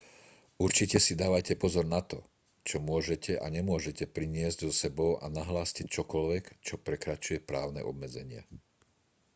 určite 0.67 0.97
si 1.05 1.13
dávajte 1.23 1.53
pozor 1.63 1.85
na 1.95 2.01
to 2.11 2.19
čo 2.69 2.77
môžete 2.89 3.31
a 3.37 3.45
nemôžete 3.57 4.03
priniesť 4.15 4.59
so 4.73 4.89
sebou 4.89 5.11
a 5.23 5.29
nahláste 5.37 5.81
čokoľvek 5.95 6.43
čo 6.67 6.75
prekračuje 6.87 7.37
právne 7.49 7.81
obmedzenia 7.91 8.41